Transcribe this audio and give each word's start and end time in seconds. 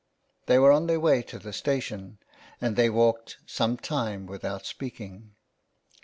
They 0.47 0.57
were 0.57 0.71
on 0.71 0.87
their 0.87 0.99
way 0.99 1.21
to 1.21 1.37
the 1.37 1.53
station, 1.53 2.17
and 2.59 2.75
they 2.75 2.89
walked 2.89 3.37
some 3.45 3.77
time 3.77 4.25
without 4.25 4.65
speaking. 4.65 5.35